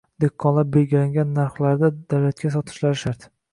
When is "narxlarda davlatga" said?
1.41-2.55